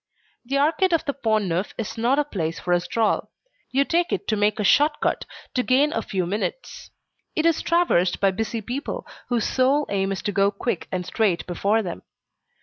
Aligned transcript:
The 0.43 0.57
Arcade 0.57 0.93
of 0.93 1.05
the 1.05 1.13
Pont 1.13 1.45
Neuf 1.45 1.75
is 1.77 1.95
not 1.95 2.17
a 2.17 2.23
place 2.25 2.59
for 2.59 2.73
a 2.73 2.79
stroll. 2.79 3.29
You 3.69 3.85
take 3.85 4.11
it 4.11 4.27
to 4.29 4.35
make 4.35 4.59
a 4.59 4.63
short 4.63 4.99
cut, 4.99 5.25
to 5.53 5.61
gain 5.61 5.93
a 5.93 6.01
few 6.01 6.25
minutes. 6.25 6.89
It 7.35 7.45
is 7.45 7.61
traversed 7.61 8.19
by 8.19 8.31
busy 8.31 8.61
people 8.61 9.05
whose 9.29 9.45
sole 9.45 9.85
aim 9.91 10.11
is 10.11 10.23
to 10.23 10.31
go 10.31 10.49
quick 10.49 10.87
and 10.91 11.05
straight 11.05 11.45
before 11.45 11.83
them. 11.83 12.01